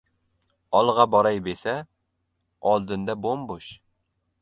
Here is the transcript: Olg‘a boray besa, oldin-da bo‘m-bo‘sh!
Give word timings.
Olg‘a 0.79 1.05
boray 1.17 1.37
besa, 1.49 1.77
oldin-da 2.73 3.19
bo‘m-bo‘sh! 3.27 3.71